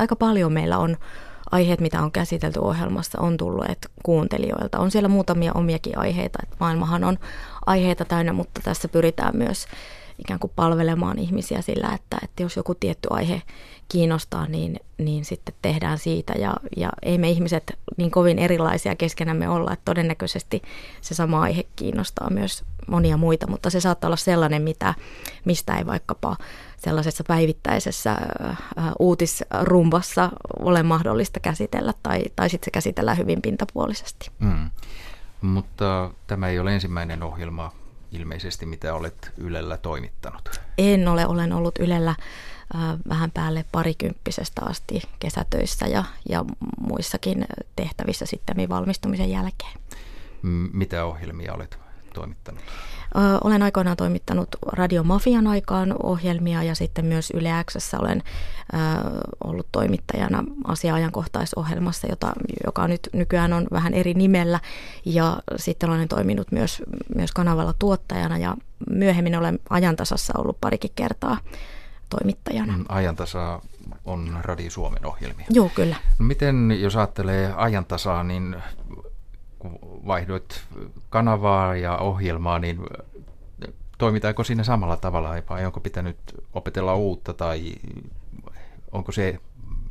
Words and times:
aika 0.00 0.16
paljon 0.16 0.52
meillä 0.52 0.78
on 0.78 0.96
aiheet, 1.50 1.80
mitä 1.80 2.02
on 2.02 2.12
käsitelty 2.12 2.60
ohjelmassa, 2.60 3.20
on 3.20 3.36
tullut 3.36 3.66
kuuntelijoilta. 4.02 4.78
On 4.78 4.90
siellä 4.90 5.08
muutamia 5.08 5.52
omiakin 5.54 5.98
aiheita, 5.98 6.38
että 6.42 6.56
maailmahan 6.60 7.04
on 7.04 7.18
aiheita 7.66 8.04
täynnä, 8.04 8.32
mutta 8.32 8.60
tässä 8.64 8.88
pyritään 8.88 9.36
myös 9.36 9.66
ikään 10.20 10.40
kuin 10.40 10.52
palvelemaan 10.56 11.18
ihmisiä 11.18 11.62
sillä, 11.62 11.94
että, 11.94 12.18
että 12.22 12.42
jos 12.42 12.56
joku 12.56 12.74
tietty 12.74 13.08
aihe 13.10 13.42
kiinnostaa, 13.88 14.46
niin, 14.46 14.80
niin 14.98 15.24
sitten 15.24 15.54
tehdään 15.62 15.98
siitä. 15.98 16.32
Ja, 16.32 16.54
ja 16.76 16.90
ei 17.02 17.18
me 17.18 17.30
ihmiset 17.30 17.78
niin 17.96 18.10
kovin 18.10 18.38
erilaisia 18.38 18.96
keskenämme 18.96 19.48
olla, 19.48 19.72
että 19.72 19.84
todennäköisesti 19.84 20.62
se 21.00 21.14
sama 21.14 21.40
aihe 21.40 21.64
kiinnostaa 21.76 22.30
myös 22.30 22.64
monia 22.88 23.16
muita, 23.16 23.46
mutta 23.46 23.70
se 23.70 23.80
saattaa 23.80 24.08
olla 24.08 24.16
sellainen, 24.16 24.62
mitä, 24.62 24.94
mistä 25.44 25.78
ei 25.78 25.86
vaikkapa 25.86 26.36
sellaisessa 26.76 27.24
päivittäisessä 27.28 28.12
äh, 28.12 28.58
uutisrumbassa 28.98 30.30
ole 30.58 30.82
mahdollista 30.82 31.40
käsitellä 31.40 31.94
tai, 32.02 32.22
tai 32.36 32.50
sitten 32.50 32.66
se 32.66 32.70
käsitellään 32.70 33.18
hyvin 33.18 33.42
pintapuolisesti. 33.42 34.30
Mm. 34.38 34.70
Mutta 35.40 36.10
tämä 36.26 36.48
ei 36.48 36.58
ole 36.58 36.74
ensimmäinen 36.74 37.22
ohjelma 37.22 37.72
ilmeisesti, 38.12 38.66
mitä 38.66 38.94
olet 38.94 39.32
Ylellä 39.36 39.76
toimittanut. 39.76 40.60
En 40.78 41.08
ole, 41.08 41.26
olen 41.26 41.52
ollut 41.52 41.78
Ylellä 41.78 42.10
äh, 42.10 42.80
vähän 43.08 43.30
päälle 43.30 43.64
parikymppisestä 43.72 44.62
asti 44.64 45.02
kesätöissä 45.18 45.86
ja, 45.86 46.04
ja 46.28 46.44
muissakin 46.80 47.46
tehtävissä 47.76 48.26
sitten 48.26 48.68
valmistumisen 48.68 49.30
jälkeen. 49.30 49.80
Mitä 50.72 51.04
ohjelmia 51.04 51.54
olet 51.54 51.78
toimittanut? 52.14 52.62
Olen 53.44 53.62
aikoinaan 53.62 53.96
toimittanut 53.96 54.48
Radio 54.72 55.02
Mafian 55.02 55.46
aikaan 55.46 55.94
ohjelmia 56.02 56.62
ja 56.62 56.74
sitten 56.74 57.04
myös 57.04 57.30
Yle 57.34 57.50
Xssä 57.70 57.98
olen 57.98 58.22
ollut 59.44 59.66
toimittajana 59.72 60.44
asia-ajankohtaisohjelmassa, 60.64 62.06
jota, 62.06 62.32
joka 62.66 62.88
nyt 62.88 63.08
nykyään 63.12 63.52
on 63.52 63.66
vähän 63.72 63.94
eri 63.94 64.14
nimellä. 64.14 64.60
Ja 65.04 65.38
sitten 65.56 65.90
olen 65.90 66.08
toiminut 66.08 66.52
myös, 66.52 66.82
myös 67.14 67.32
kanavalla 67.32 67.74
tuottajana 67.78 68.38
ja 68.38 68.56
myöhemmin 68.90 69.36
olen 69.36 69.58
ajantasassa 69.70 70.32
ollut 70.38 70.60
parikin 70.60 70.90
kertaa 70.94 71.38
toimittajana. 72.10 72.76
Mm, 72.76 72.84
ajantasa 72.88 73.60
on 74.04 74.38
Radio 74.42 74.70
Suomen 74.70 75.06
ohjelmia. 75.06 75.46
Joo, 75.50 75.70
kyllä. 75.74 75.96
No 76.18 76.26
miten, 76.26 76.78
jos 76.80 76.96
ajattelee 76.96 77.52
ajantasaa, 77.56 78.24
niin 78.24 78.56
kun 79.60 79.78
vaihdoit 80.06 80.64
kanavaa 81.10 81.76
ja 81.76 81.96
ohjelmaa, 81.96 82.58
niin 82.58 82.80
toimitaanko 83.98 84.44
siinä 84.44 84.64
samalla 84.64 84.96
tavalla 84.96 85.30
vai 85.50 85.66
onko 85.66 85.80
pitänyt 85.80 86.16
opetella 86.54 86.94
uutta 86.94 87.34
tai 87.34 87.74
onko 88.92 89.12
se 89.12 89.38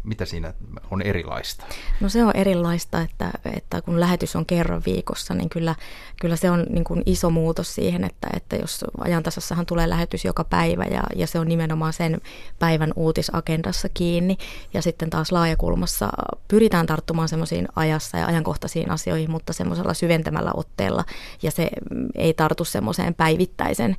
mitä 0.03 0.25
siinä 0.25 0.53
on 0.91 1.01
erilaista? 1.01 1.65
No 1.99 2.09
se 2.09 2.23
on 2.23 2.31
erilaista, 2.35 3.01
että, 3.01 3.31
että 3.55 3.81
kun 3.81 3.99
lähetys 3.99 4.35
on 4.35 4.45
kerran 4.45 4.81
viikossa, 4.85 5.33
niin 5.33 5.49
kyllä, 5.49 5.75
kyllä 6.21 6.35
se 6.35 6.51
on 6.51 6.65
niin 6.69 6.83
kuin 6.83 7.03
iso 7.05 7.29
muutos 7.29 7.75
siihen, 7.75 8.03
että, 8.03 8.27
että 8.35 8.55
jos 8.55 8.85
ajantasassahan 8.97 9.65
tulee 9.65 9.89
lähetys 9.89 10.25
joka 10.25 10.43
päivä 10.43 10.83
ja, 10.83 11.03
ja 11.15 11.27
se 11.27 11.39
on 11.39 11.47
nimenomaan 11.47 11.93
sen 11.93 12.21
päivän 12.59 12.93
uutisagendassa 12.95 13.89
kiinni. 13.93 14.37
Ja 14.73 14.81
sitten 14.81 15.09
taas 15.09 15.31
laajakulmassa 15.31 16.09
pyritään 16.47 16.85
tarttumaan 16.85 17.29
semmoisiin 17.29 17.67
ajassa 17.75 18.17
ja 18.17 18.25
ajankohtaisiin 18.25 18.91
asioihin, 18.91 19.31
mutta 19.31 19.53
semmoisella 19.53 19.93
syventämällä 19.93 20.51
otteella. 20.53 21.05
Ja 21.43 21.51
se 21.51 21.69
ei 22.15 22.33
tartu 22.33 22.65
semmoiseen 22.65 23.15
päivittäisen 23.15 23.97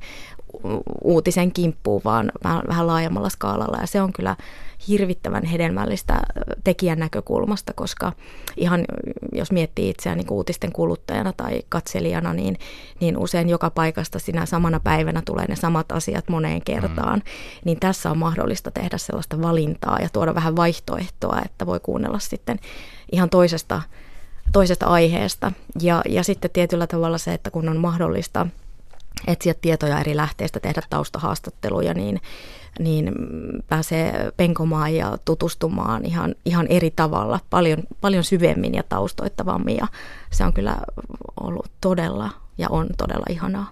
uutisen 1.03 1.51
kimppuun, 1.51 2.01
vaan 2.05 2.31
vähän, 2.43 2.87
laajemmalla 2.87 3.29
skaalalla. 3.29 3.77
Ja 3.81 3.87
se 3.87 4.01
on 4.01 4.13
kyllä 4.13 4.35
hirvittävän 4.87 5.43
hedelmällistä 5.43 5.90
tekijän 6.63 6.99
näkökulmasta, 6.99 7.73
koska 7.73 8.13
ihan 8.57 8.85
jos 9.31 9.51
miettii 9.51 9.89
itseään 9.89 10.17
niin 10.17 10.31
uutisten 10.31 10.71
kuluttajana 10.71 11.33
tai 11.33 11.61
katselijana, 11.69 12.33
niin, 12.33 12.57
niin 12.99 13.17
usein 13.17 13.49
joka 13.49 13.69
paikasta 13.69 14.19
sinä 14.19 14.45
samana 14.45 14.79
päivänä 14.79 15.21
tulee 15.25 15.45
ne 15.47 15.55
samat 15.55 15.91
asiat 15.91 16.29
moneen 16.29 16.61
kertaan. 16.61 17.19
Mm. 17.19 17.31
Niin 17.65 17.79
tässä 17.79 18.11
on 18.11 18.17
mahdollista 18.17 18.71
tehdä 18.71 18.97
sellaista 18.97 19.41
valintaa 19.41 19.99
ja 20.01 20.09
tuoda 20.09 20.35
vähän 20.35 20.55
vaihtoehtoa, 20.55 21.41
että 21.45 21.65
voi 21.65 21.79
kuunnella 21.79 22.19
sitten 22.19 22.59
ihan 23.11 23.29
toisesta, 23.29 23.81
toisesta 24.53 24.85
aiheesta. 24.85 25.51
Ja, 25.81 26.01
ja 26.09 26.23
sitten 26.23 26.51
tietyllä 26.51 26.87
tavalla 26.87 27.17
se, 27.17 27.33
että 27.33 27.51
kun 27.51 27.69
on 27.69 27.77
mahdollista 27.77 28.47
etsiä 29.27 29.53
tietoja 29.61 29.99
eri 29.99 30.15
lähteistä, 30.15 30.59
tehdä 30.59 30.81
taustahaastatteluja, 30.89 31.93
niin 31.93 32.21
niin 32.79 33.13
pääsee 33.67 34.31
penkomaan 34.37 34.95
ja 34.95 35.17
tutustumaan 35.25 36.05
ihan, 36.05 36.35
ihan 36.45 36.67
eri 36.67 36.91
tavalla, 36.91 37.39
paljon, 37.49 37.83
paljon 38.01 38.23
syvemmin 38.23 38.73
ja 38.73 38.83
taustoittavammin 38.83 39.77
ja 39.77 39.87
se 40.31 40.45
on 40.45 40.53
kyllä 40.53 40.77
ollut 41.41 41.71
todella 41.81 42.29
ja 42.57 42.67
on 42.69 42.87
todella 42.97 43.25
ihanaa. 43.29 43.69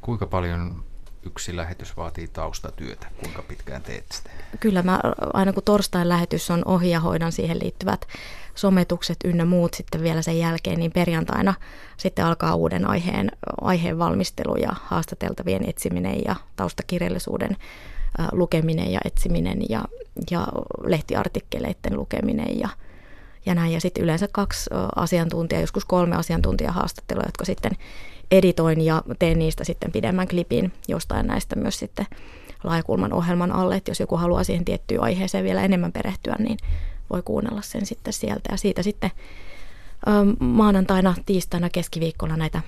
Kuinka 0.00 0.26
paljon 0.26 0.82
yksi 1.22 1.56
lähetys 1.56 1.96
vaatii 1.96 2.28
taustatyötä? 2.28 3.06
Kuinka 3.20 3.42
pitkään 3.42 3.82
teet 3.82 4.04
sitä? 4.12 4.30
Kyllä 4.60 4.82
mä 4.82 5.00
aina 5.32 5.52
kun 5.52 5.62
torstain 5.62 6.08
lähetys 6.08 6.50
on 6.50 6.62
ohi 6.64 6.90
ja 6.90 7.00
hoidan 7.00 7.32
siihen 7.32 7.58
liittyvät 7.58 8.06
sometukset 8.54 9.16
ynnä 9.24 9.44
muut 9.44 9.74
sitten 9.74 10.02
vielä 10.02 10.22
sen 10.22 10.38
jälkeen, 10.38 10.78
niin 10.78 10.92
perjantaina 10.92 11.54
sitten 11.96 12.24
alkaa 12.24 12.54
uuden 12.54 12.88
aiheen, 12.88 13.32
aiheen 13.60 13.98
valmistelu 13.98 14.56
ja 14.56 14.70
haastateltavien 14.82 15.68
etsiminen 15.68 16.22
ja 16.24 16.36
taustakirjallisuuden 16.56 17.56
lukeminen 18.32 18.92
ja 18.92 19.00
etsiminen 19.04 19.58
ja, 19.68 19.84
ja 20.30 20.46
lehtiartikkeleiden 20.84 21.96
lukeminen 21.96 22.58
ja, 22.58 22.68
ja 23.46 23.54
näin. 23.54 23.72
Ja 23.72 23.80
sitten 23.80 24.04
yleensä 24.04 24.28
kaksi 24.32 24.70
asiantuntijaa, 24.96 25.60
joskus 25.60 25.84
kolme 25.84 26.16
asiantuntijahaastattelua, 26.16 27.22
jotka 27.26 27.44
sitten 27.44 27.72
editoin 28.30 28.80
ja 28.80 29.02
teen 29.18 29.38
niistä 29.38 29.64
sitten 29.64 29.92
pidemmän 29.92 30.28
klipin 30.28 30.72
jostain 30.88 31.26
näistä 31.26 31.56
myös 31.56 31.78
sitten 31.78 32.06
laajakulman 32.64 33.12
ohjelman 33.12 33.52
alle, 33.52 33.76
että 33.76 33.90
jos 33.90 34.00
joku 34.00 34.16
haluaa 34.16 34.44
siihen 34.44 34.64
tiettyyn 34.64 35.02
aiheeseen 35.02 35.44
vielä 35.44 35.62
enemmän 35.62 35.92
perehtyä, 35.92 36.36
niin 36.38 36.58
voi 37.10 37.22
kuunnella 37.22 37.62
sen 37.62 37.86
sitten 37.86 38.12
sieltä. 38.12 38.52
Ja 38.52 38.56
siitä 38.56 38.82
sitten 38.82 39.10
maanantaina, 40.38 41.14
tiistaina, 41.26 41.70
keskiviikkona 41.70 42.36
näitä 42.36 42.62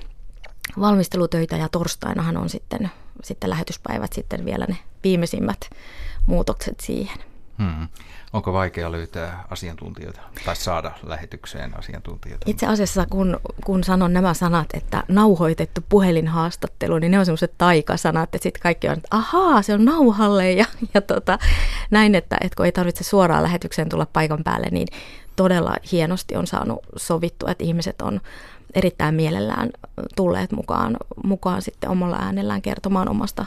valmistelutöitä 0.81 1.57
ja 1.57 1.69
torstainahan 1.69 2.37
on 2.37 2.49
sitten, 2.49 2.91
sitten 3.23 3.51
lähetyspäivät 3.51 4.13
sitten 4.13 4.45
vielä 4.45 4.67
ne 4.69 4.77
viimeisimmät 5.05 5.71
muutokset 6.27 6.81
siihen. 6.81 7.19
Hmm. 7.59 7.89
Onko 8.33 8.53
vaikea 8.53 8.93
löytää 8.93 9.45
asiantuntijoita 9.51 10.21
tai 10.45 10.57
saada 10.57 10.93
lähetykseen 11.03 11.79
asiantuntijoita? 11.79 12.51
Itse 12.51 12.67
asiassa 12.67 13.07
kun, 13.11 13.41
kun 13.65 13.85
sanon 13.85 14.13
nämä 14.13 14.35
sanat, 14.35 14.67
että 14.75 15.05
nauhoitettu 15.09 15.81
puhelinhaastattelu, 15.89 16.99
niin 16.99 17.11
ne 17.11 17.19
on 17.19 17.27
semmoiset 17.27 17.55
taikasanat, 17.59 18.35
että 18.35 18.43
sitten 18.43 18.63
kaikki 18.63 18.89
on, 18.89 18.97
että 18.97 19.09
ahaa, 19.11 19.63
se 19.63 19.75
on 19.75 19.85
nauhalle 19.85 20.53
ja, 20.53 20.65
ja 20.95 21.01
tota, 21.01 21.39
näin, 21.91 22.15
että, 22.15 22.37
että 22.41 22.57
kun 22.57 22.67
ei 22.67 22.73
tarvitse 22.73 23.05
suoraan 23.05 23.43
lähetykseen 23.43 23.89
tulla 23.89 24.07
paikan 24.13 24.45
päälle, 24.45 24.67
niin 24.71 24.89
todella 25.37 25.75
hienosti 25.93 26.37
on 26.37 26.47
saanut 26.47 26.81
sovittua, 26.97 27.51
että 27.51 27.65
ihmiset 27.65 28.03
on 28.03 28.21
erittäin 28.75 29.15
mielellään 29.15 29.71
tulleet 30.17 30.53
mukaan, 30.53 30.97
mukaan 31.25 31.63
sitten 31.63 31.91
omalla 31.91 32.17
äänellään 32.17 32.63
kertomaan 32.63 33.09
omasta, 33.09 33.47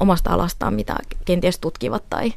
omasta 0.00 0.30
alastaan, 0.30 0.74
mitä 0.74 0.96
kenties 1.24 1.58
tutkivat 1.58 2.04
tai, 2.10 2.32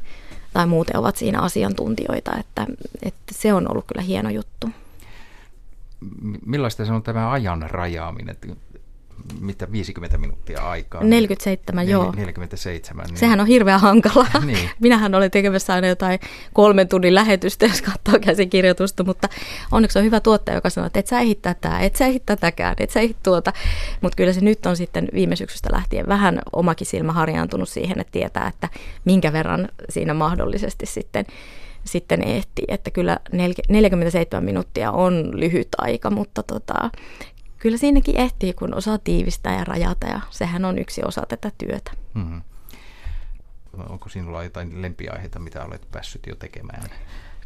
tai 0.58 0.66
muuten 0.66 0.96
ovat 0.96 1.16
siinä 1.16 1.40
asiantuntijoita, 1.40 2.36
että, 2.40 2.66
että 3.02 3.34
se 3.34 3.54
on 3.54 3.70
ollut 3.70 3.84
kyllä 3.86 4.02
hieno 4.02 4.30
juttu. 4.30 4.70
Millaista 6.46 6.84
se 6.84 6.92
on 6.92 7.02
tämä 7.02 7.30
ajan 7.30 7.70
rajaaminen? 7.70 8.36
Mitä 9.40 9.72
50 9.72 10.18
minuuttia 10.18 10.70
aikaa. 10.70 11.04
47, 11.04 11.86
Nel, 11.86 11.92
joo. 11.92 12.12
47. 12.16 13.06
Niin. 13.06 13.16
Sehän 13.18 13.40
on 13.40 13.46
hirveän 13.46 13.80
hankala. 13.80 14.26
niin. 14.46 14.70
Minähän 14.80 15.14
olen 15.14 15.30
tekemässä 15.30 15.74
aina 15.74 15.86
jotain 15.88 16.18
kolmen 16.52 16.88
tunnin 16.88 17.14
lähetystä, 17.14 17.66
jos 17.66 17.82
katsoo 17.82 18.20
käsikirjoitusta, 18.20 19.04
mutta 19.04 19.28
onneksi 19.72 19.98
on 19.98 20.04
hyvä 20.04 20.20
tuottaja, 20.20 20.56
joka 20.56 20.70
sanoo, 20.70 20.86
että 20.86 21.00
et 21.00 21.06
sä 21.06 21.20
ehdi 21.20 21.34
tätä, 21.34 21.78
et 21.78 21.96
sä 21.96 22.06
ehdi 22.06 22.20
tätäkään, 22.26 22.76
et 22.78 22.90
sä 22.90 23.00
ehdi 23.00 23.14
tuota. 23.22 23.52
Mutta 24.00 24.16
kyllä 24.16 24.32
se 24.32 24.40
nyt 24.40 24.66
on 24.66 24.76
sitten 24.76 25.08
viime 25.14 25.36
syksystä 25.36 25.68
lähtien 25.72 26.06
vähän 26.06 26.42
omakin 26.52 26.86
silmä 26.86 27.12
harjaantunut 27.12 27.68
siihen, 27.68 28.00
että 28.00 28.12
tietää, 28.12 28.48
että 28.48 28.68
minkä 29.04 29.32
verran 29.32 29.68
siinä 29.88 30.14
mahdollisesti 30.14 30.86
sitten 30.86 31.26
sitten 31.84 32.22
ehtii, 32.22 32.64
että 32.68 32.90
kyllä 32.90 33.18
47 33.68 34.44
minuuttia 34.44 34.92
on 34.92 35.40
lyhyt 35.40 35.68
aika, 35.78 36.10
mutta 36.10 36.42
tota, 36.42 36.90
kyllä 37.58 37.76
siinäkin 37.76 38.16
ehtii, 38.16 38.52
kun 38.52 38.74
osaa 38.74 38.98
tiivistää 38.98 39.58
ja 39.58 39.64
rajata 39.64 40.06
ja 40.06 40.20
sehän 40.30 40.64
on 40.64 40.78
yksi 40.78 41.02
osa 41.04 41.22
tätä 41.28 41.52
työtä. 41.58 41.90
Mm-hmm. 42.14 42.42
Onko 43.88 44.08
sinulla 44.08 44.42
jotain 44.42 44.82
lempiaiheita, 44.82 45.38
mitä 45.38 45.64
olet 45.64 45.88
päässyt 45.92 46.26
jo 46.26 46.34
tekemään? 46.34 46.82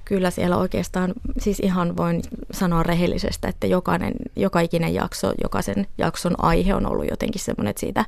Kyllä 0.04 0.30
siellä 0.30 0.56
oikeastaan, 0.56 1.14
siis 1.38 1.60
ihan 1.60 1.96
voin 1.96 2.22
sanoa 2.50 2.82
rehellisestä, 2.82 3.48
että 3.48 3.66
jokainen, 3.66 4.12
joka 4.36 4.60
ikinen 4.60 4.94
jakso, 4.94 5.32
jokaisen 5.42 5.86
jakson 5.98 6.44
aihe 6.44 6.74
on 6.74 6.86
ollut 6.86 7.10
jotenkin 7.10 7.40
semmoinen, 7.40 7.70
että 7.70 7.80
siitä 7.80 8.04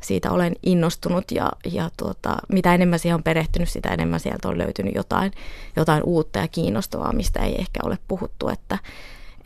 siitä 0.00 0.30
olen 0.30 0.56
innostunut 0.62 1.24
ja, 1.30 1.52
ja 1.72 1.90
tuota, 1.96 2.36
mitä 2.48 2.74
enemmän 2.74 2.98
siihen 2.98 3.14
on 3.14 3.22
perehtynyt, 3.22 3.68
sitä 3.68 3.88
enemmän 3.88 4.20
sieltä 4.20 4.48
on 4.48 4.58
löytynyt 4.58 4.94
jotain, 4.94 5.32
jotain 5.76 6.02
uutta 6.02 6.38
ja 6.38 6.48
kiinnostavaa, 6.48 7.12
mistä 7.12 7.40
ei 7.40 7.54
ehkä 7.58 7.80
ole 7.82 7.98
puhuttu, 8.08 8.48
että, 8.48 8.78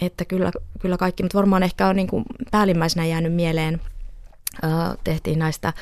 että 0.07 0.25
kyllä, 0.25 0.53
kyllä 0.81 0.97
kaikki, 0.97 1.23
mutta 1.23 1.39
varmaan 1.39 1.63
ehkä 1.63 1.89
on 1.89 1.97
niin 1.97 2.09
kuin 2.09 2.25
päällimmäisenä 2.51 3.07
jäänyt 3.07 3.35
mieleen, 3.35 3.81
tehtiin 5.05 5.39
näistä 5.39 5.73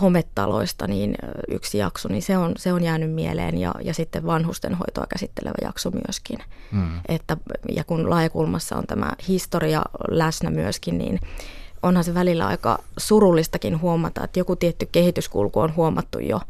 hometaloista, 0.00 0.86
niin 0.86 1.14
yksi 1.48 1.78
jakso, 1.78 2.08
niin 2.08 2.22
se 2.22 2.38
on, 2.38 2.52
se 2.56 2.72
on 2.72 2.82
jäänyt 2.82 3.12
mieleen 3.12 3.58
ja, 3.58 3.74
ja 3.82 3.94
sitten 3.94 4.26
vanhustenhoitoa 4.26 5.06
käsittelevä 5.08 5.54
jakso 5.62 5.90
myöskin. 5.90 6.38
Mm. 6.72 7.00
Että, 7.08 7.36
ja 7.68 7.84
kun 7.84 8.10
laajakulmassa 8.10 8.76
on 8.76 8.86
tämä 8.86 9.12
historia 9.28 9.82
läsnä 10.10 10.50
myöskin, 10.50 10.98
niin 10.98 11.20
onhan 11.82 12.04
se 12.04 12.14
välillä 12.14 12.46
aika 12.46 12.78
surullistakin 12.96 13.80
huomata, 13.80 14.24
että 14.24 14.40
joku 14.40 14.56
tietty 14.56 14.88
kehityskulku 14.92 15.60
on 15.60 15.76
huomattu 15.76 16.18
jo 16.18 16.40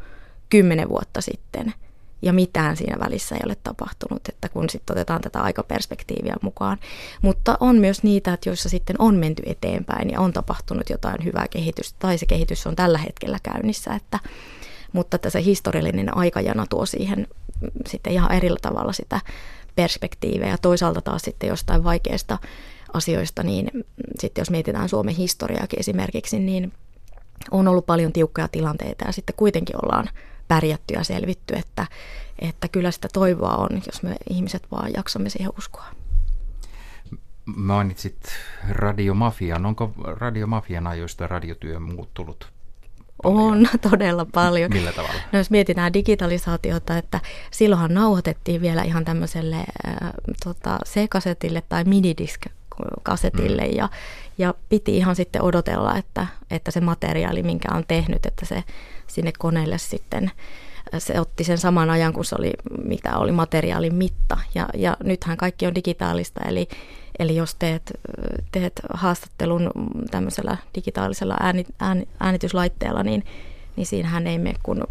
kymmenen 0.49 0.89
vuotta 0.89 1.21
sitten– 1.21 1.73
ja 2.25 2.33
mitään 2.33 2.77
siinä 2.77 2.99
välissä 2.99 3.35
ei 3.35 3.41
ole 3.45 3.55
tapahtunut, 3.63 4.29
että 4.29 4.49
kun 4.49 4.69
sitten 4.69 4.93
otetaan 4.93 5.21
tätä 5.21 5.41
aikaperspektiiviä 5.41 6.35
mukaan. 6.41 6.77
Mutta 7.21 7.57
on 7.59 7.75
myös 7.75 8.03
niitä, 8.03 8.33
että 8.33 8.49
joissa 8.49 8.69
sitten 8.69 8.95
on 8.99 9.15
menty 9.15 9.43
eteenpäin 9.45 10.09
ja 10.09 10.19
on 10.19 10.33
tapahtunut 10.33 10.89
jotain 10.89 11.25
hyvää 11.25 11.47
kehitystä, 11.47 11.95
tai 11.99 12.17
se 12.17 12.25
kehitys 12.25 12.67
on 12.67 12.75
tällä 12.75 12.97
hetkellä 12.97 13.37
käynnissä, 13.43 13.93
että, 13.93 14.19
mutta 14.93 15.15
että 15.15 15.29
se 15.29 15.43
historiallinen 15.43 16.17
aikajana 16.17 16.65
tuo 16.69 16.85
siihen 16.85 17.27
sitten 17.87 18.13
ihan 18.13 18.31
eri 18.31 18.49
tavalla 18.61 18.93
sitä 18.93 19.21
perspektiiviä 19.75 20.47
ja 20.47 20.57
toisaalta 20.57 21.01
taas 21.01 21.21
sitten 21.21 21.49
jostain 21.49 21.83
vaikeasta 21.83 22.37
asioista, 22.93 23.43
niin 23.43 23.71
sitten 24.19 24.41
jos 24.41 24.49
mietitään 24.49 24.89
Suomen 24.89 25.15
historiaakin 25.15 25.79
esimerkiksi, 25.79 26.39
niin 26.39 26.73
on 27.51 27.67
ollut 27.67 27.85
paljon 27.85 28.13
tiukkoja 28.13 28.47
tilanteita 28.47 29.05
ja 29.05 29.11
sitten 29.11 29.35
kuitenkin 29.35 29.85
ollaan 29.85 30.09
pärjätty 30.47 30.93
ja 30.93 31.03
selvitty, 31.03 31.53
että, 31.55 31.87
että 32.39 32.67
kyllä 32.67 32.91
sitä 32.91 33.07
toivoa 33.13 33.55
on, 33.55 33.81
jos 33.85 34.03
me 34.03 34.15
ihmiset 34.29 34.67
vaan 34.71 34.93
jaksamme 34.93 35.29
siihen 35.29 35.51
uskoa. 35.57 35.85
Mainitsit 37.45 38.19
radiomafian. 38.69 39.65
Onko 39.65 39.91
radiomafian 39.97 40.87
ajoista 40.87 41.27
radiotyö 41.27 41.79
muuttunut 41.79 42.55
Paljon. 43.23 43.51
On 43.51 43.67
todella 43.91 44.25
paljon. 44.25 44.71
Millä 44.73 44.91
tavalla? 44.91 45.19
No 45.31 45.39
jos 45.39 45.49
mietitään 45.49 45.93
digitalisaatiota, 45.93 46.97
että 46.97 47.21
silloinhan 47.51 47.93
nauhoitettiin 47.93 48.61
vielä 48.61 48.83
ihan 48.83 49.05
tämmöiselle 49.05 49.55
äh, 49.55 49.65
tota, 50.43 50.79
C-kasetille 50.85 51.63
tai 51.69 51.83
minidisk-kasetille 52.79 53.67
mm. 53.67 53.77
ja, 53.77 53.89
ja 54.37 54.53
piti 54.69 54.97
ihan 54.97 55.15
sitten 55.15 55.41
odotella, 55.41 55.97
että, 55.97 56.27
että 56.51 56.71
se 56.71 56.81
materiaali, 56.81 57.43
minkä 57.43 57.67
on 57.71 57.83
tehnyt, 57.87 58.25
että 58.25 58.45
se 58.45 58.63
sinne 59.07 59.31
koneelle 59.39 59.77
sitten 59.77 60.31
se 60.97 61.19
otti 61.19 61.43
sen 61.43 61.57
saman 61.57 61.89
ajan, 61.89 62.13
kun 62.13 62.25
se 62.25 62.35
oli, 62.39 62.53
mitä 62.83 63.17
oli 63.17 63.31
materiaalin 63.31 63.95
mitta. 63.95 64.37
Ja, 64.55 64.69
ja 64.73 64.97
nythän 65.03 65.37
kaikki 65.37 65.67
on 65.67 65.75
digitaalista, 65.75 66.41
eli, 66.43 66.67
eli 67.19 67.35
jos 67.35 67.55
teet, 67.55 67.91
teet 68.51 68.73
haastattelun 68.93 69.71
tämmöisellä 70.11 70.57
digitaalisella 70.75 71.35
ääni, 71.39 71.65
ääni, 71.79 72.07
äänityslaitteella, 72.19 73.03
niin, 73.03 73.23
niin 73.75 73.87
siinähän 73.87 74.27
ei 74.27 74.37
mene 74.37 74.59
kuin 74.63 74.83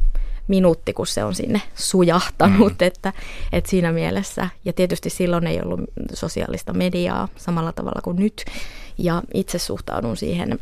minuutti, 0.48 0.92
kun 0.92 1.06
se 1.06 1.24
on 1.24 1.34
sinne 1.34 1.62
sujahtanut, 1.74 2.72
mm. 2.80 2.86
että, 2.86 3.12
että 3.52 3.70
siinä 3.70 3.92
mielessä. 3.92 4.48
Ja 4.64 4.72
tietysti 4.72 5.10
silloin 5.10 5.46
ei 5.46 5.60
ollut 5.60 5.80
sosiaalista 6.12 6.72
mediaa 6.72 7.28
samalla 7.36 7.72
tavalla 7.72 8.00
kuin 8.02 8.16
nyt. 8.16 8.44
Ja 8.98 9.22
itse 9.34 9.58
suhtaudun 9.58 10.16
siihen 10.16 10.58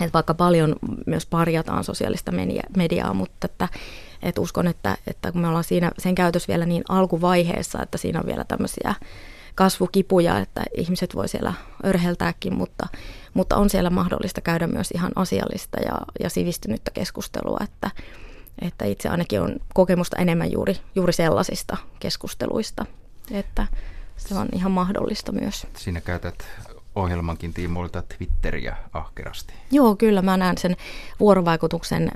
että 0.00 0.12
vaikka 0.12 0.34
paljon 0.34 0.76
myös 1.06 1.26
parjataan 1.26 1.84
sosiaalista 1.84 2.32
mediaa, 2.76 3.14
mutta 3.14 3.44
että, 3.44 3.68
että 4.22 4.40
uskon, 4.40 4.66
että, 4.66 4.96
että 5.06 5.32
kun 5.32 5.40
me 5.40 5.48
ollaan 5.48 5.64
siinä 5.64 5.92
sen 5.98 6.14
käytös 6.14 6.48
vielä 6.48 6.66
niin 6.66 6.84
alkuvaiheessa, 6.88 7.82
että 7.82 7.98
siinä 7.98 8.20
on 8.20 8.26
vielä 8.26 8.44
tämmöisiä 8.44 8.94
kasvukipuja, 9.54 10.38
että 10.38 10.62
ihmiset 10.76 11.14
voi 11.14 11.28
siellä 11.28 11.52
örheltääkin, 11.84 12.54
mutta, 12.54 12.86
mutta 13.34 13.56
on 13.56 13.70
siellä 13.70 13.90
mahdollista 13.90 14.40
käydä 14.40 14.66
myös 14.66 14.90
ihan 14.90 15.12
asiallista 15.16 15.78
ja, 15.80 15.98
ja 16.20 16.30
sivistynyttä 16.30 16.90
keskustelua, 16.90 17.58
että, 17.64 17.90
että 18.62 18.84
itse 18.84 19.08
ainakin 19.08 19.40
on 19.40 19.56
kokemusta 19.74 20.16
enemmän 20.16 20.52
juuri, 20.52 20.76
juuri 20.94 21.12
sellaisista 21.12 21.76
keskusteluista, 22.00 22.86
että 23.30 23.66
se 24.16 24.34
on 24.34 24.48
ihan 24.52 24.72
mahdollista 24.72 25.32
myös. 25.32 25.66
Siinä 25.76 26.00
käytät 26.00 26.46
ohjelmankin 26.94 27.54
tiimoilta 27.54 28.02
Twitteriä 28.02 28.76
ahkerasti. 28.92 29.54
Joo, 29.70 29.96
kyllä 29.96 30.22
mä 30.22 30.36
näen 30.36 30.58
sen 30.58 30.76
vuorovaikutuksen 31.20 32.10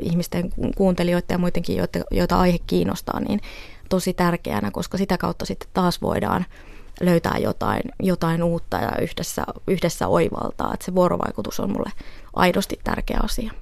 ihmisten 0.00 0.50
kuuntelijoiden 0.76 1.34
ja 1.34 1.38
muidenkin, 1.38 1.76
joita, 1.76 1.98
joita 2.10 2.40
aihe 2.40 2.58
kiinnostaa, 2.66 3.20
niin 3.20 3.40
tosi 3.88 4.14
tärkeänä, 4.14 4.70
koska 4.70 4.98
sitä 4.98 5.18
kautta 5.18 5.44
sitten 5.44 5.68
taas 5.74 6.02
voidaan 6.02 6.46
löytää 7.00 7.38
jotain, 7.38 7.82
jotain 8.00 8.42
uutta 8.42 8.76
ja 8.76 8.92
yhdessä, 9.02 9.44
yhdessä 9.66 10.08
oivaltaa. 10.08 10.74
Että 10.74 10.86
se 10.86 10.94
vuorovaikutus 10.94 11.60
on 11.60 11.72
mulle 11.72 11.92
aidosti 12.36 12.80
tärkeä 12.84 13.20
asia. 13.22 13.52